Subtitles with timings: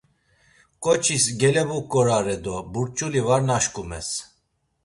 [0.83, 4.09] Ǩoçis geleboǩorare do burç̌uli var naşkumes.